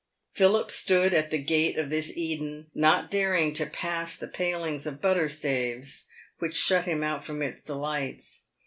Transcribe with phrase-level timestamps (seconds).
[0.31, 4.99] Philip stood at the gate of this Eden, not daring to pass the palings of
[4.99, 6.07] butter staves,
[6.39, 8.41] which shut him out from its delights.